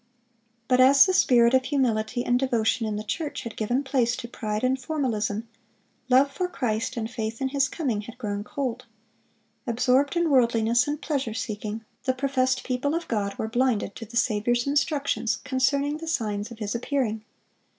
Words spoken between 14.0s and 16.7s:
the Saviour's instructions concerning the signs of